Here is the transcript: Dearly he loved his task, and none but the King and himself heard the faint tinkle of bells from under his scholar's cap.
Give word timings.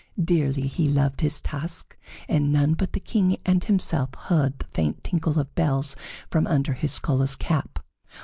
Dearly 0.19 0.65
he 0.65 0.89
loved 0.89 1.21
his 1.21 1.39
task, 1.41 1.95
and 2.27 2.51
none 2.51 2.73
but 2.73 2.93
the 2.93 2.99
King 2.99 3.37
and 3.45 3.63
himself 3.63 4.09
heard 4.17 4.57
the 4.57 4.65
faint 4.65 5.03
tinkle 5.03 5.37
of 5.37 5.53
bells 5.53 5.95
from 6.31 6.47
under 6.47 6.73
his 6.73 6.91
scholar's 6.93 7.35
cap. 7.35 7.77